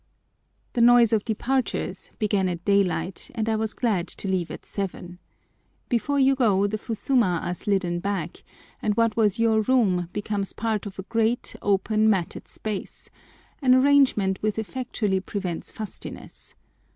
[0.73, 5.19] The noise of departures began at daylight, and I was glad to leave at seven.
[5.89, 8.43] Before you go the fusuma are slidden back,
[8.81, 14.57] and what was your room becomes part of a great, open, matted space—an arrangement which
[14.57, 16.55] effectually prevents fustiness.